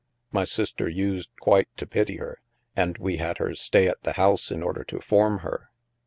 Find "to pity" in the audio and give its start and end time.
1.77-2.15